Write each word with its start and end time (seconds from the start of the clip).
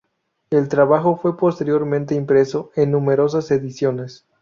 El 0.49 0.67
trabajo 0.67 1.15
fue 1.15 1.37
posteriormente 1.37 2.15
impreso 2.15 2.71
en 2.75 2.89
numerosas 2.89 3.51
ediciones. 3.51 4.25